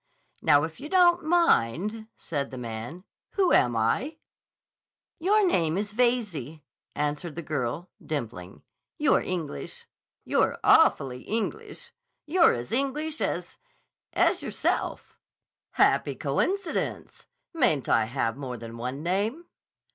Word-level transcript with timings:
"Now, 0.41 0.63
if 0.63 0.79
you 0.79 0.89
don't 0.89 1.21
mind," 1.23 2.07
said 2.17 2.49
the 2.49 2.57
man. 2.57 3.03
"Who 3.33 3.53
am 3.53 3.75
I?" 3.75 4.17
"Your 5.19 5.45
name 5.45 5.77
is 5.77 5.93
Veyze," 5.93 6.59
answered 6.95 7.35
the 7.35 7.43
girl, 7.43 7.91
dimpling. 8.03 8.63
"You're 8.97 9.21
English. 9.21 9.85
You're 10.25 10.57
awfully 10.63 11.21
English! 11.21 11.91
You're 12.25 12.55
as 12.55 12.71
English 12.71 13.21
as—as 13.21 14.41
yourself." 14.41 15.19
"Happy 15.73 16.15
coincidence! 16.15 17.27
Mayn't 17.53 17.87
I 17.87 18.05
have 18.05 18.35
more 18.35 18.57
than 18.57 18.77
one 18.77 19.03
name?" 19.03 19.45